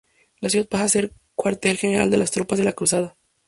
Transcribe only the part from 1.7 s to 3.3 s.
general de las tropas de la cruzada.